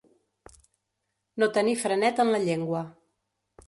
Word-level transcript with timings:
No 1.43 1.51
tenir 1.59 1.79
frenet 1.85 2.25
en 2.27 2.37
la 2.37 2.45
llengua. 2.51 2.87